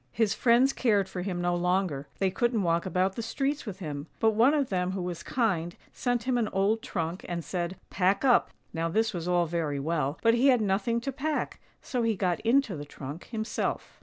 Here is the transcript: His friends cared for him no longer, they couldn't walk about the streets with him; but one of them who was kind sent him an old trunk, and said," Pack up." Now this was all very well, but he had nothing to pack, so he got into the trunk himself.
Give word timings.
His 0.11 0.33
friends 0.33 0.73
cared 0.73 1.07
for 1.07 1.21
him 1.21 1.39
no 1.41 1.55
longer, 1.55 2.07
they 2.17 2.31
couldn't 2.31 2.63
walk 2.63 2.87
about 2.87 3.15
the 3.15 3.21
streets 3.21 3.67
with 3.67 3.77
him; 3.77 4.07
but 4.19 4.31
one 4.31 4.55
of 4.55 4.69
them 4.69 4.93
who 4.93 5.01
was 5.03 5.21
kind 5.21 5.75
sent 5.93 6.23
him 6.23 6.39
an 6.39 6.47
old 6.47 6.81
trunk, 6.81 7.23
and 7.29 7.45
said," 7.45 7.77
Pack 7.91 8.25
up." 8.25 8.49
Now 8.73 8.89
this 8.89 9.13
was 9.13 9.27
all 9.27 9.45
very 9.45 9.79
well, 9.79 10.17
but 10.23 10.33
he 10.33 10.47
had 10.47 10.59
nothing 10.59 11.01
to 11.01 11.11
pack, 11.11 11.61
so 11.83 12.01
he 12.01 12.15
got 12.15 12.39
into 12.39 12.75
the 12.75 12.83
trunk 12.83 13.25
himself. 13.27 13.99